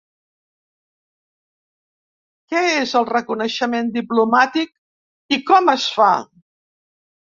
[2.53, 4.73] Què és el reconeixement diplomàtic
[5.39, 6.13] i com es fa?